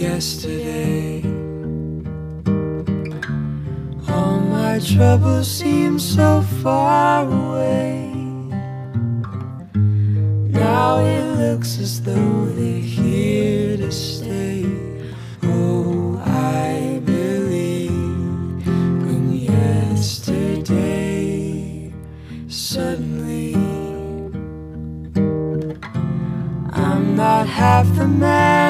yesterday. 0.00 1.22
All 4.08 4.40
my 4.40 4.78
troubles 4.78 5.46
seem 5.50 5.98
so 5.98 6.40
far 6.62 7.26
away. 7.26 8.08
Now 10.64 11.00
it 11.00 11.24
looks 11.42 11.78
as 11.78 12.00
though 12.00 12.46
they're 12.46 12.80
here 12.80 13.76
to 13.76 13.92
stay. 13.92 14.64
Oh, 15.42 16.18
I 16.24 17.00
believe 17.04 17.90
in 19.12 19.32
yesterday. 19.52 20.72
Suddenly, 22.48 23.54
I'm 26.72 27.16
not 27.16 27.46
half 27.46 27.86
the 27.96 28.08
man 28.08 28.69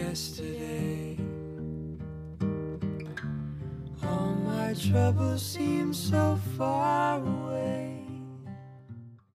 Yesterday, 0.00 1.16
all 4.02 4.34
my 4.46 4.74
troubles 4.74 5.42
seem 5.42 5.92
so 5.92 6.38
far 6.56 7.20
away. 7.20 7.79